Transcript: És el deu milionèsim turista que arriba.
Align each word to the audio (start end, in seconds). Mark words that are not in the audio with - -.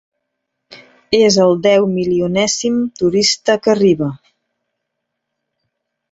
És 1.17 1.35
el 1.43 1.51
deu 1.65 1.83
milionèsim 1.97 2.79
turista 3.01 3.57
que 3.67 3.71
arriba. 3.75 4.07